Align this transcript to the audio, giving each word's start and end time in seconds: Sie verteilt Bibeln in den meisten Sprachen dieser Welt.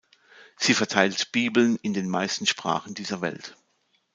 Sie 0.57 0.73
verteilt 0.73 1.31
Bibeln 1.31 1.75
in 1.83 1.93
den 1.93 2.09
meisten 2.09 2.47
Sprachen 2.47 2.95
dieser 2.95 3.21
Welt. 3.21 3.55